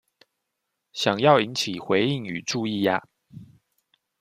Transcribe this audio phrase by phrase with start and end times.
[0.93, 3.03] 想要引起回應與注意呀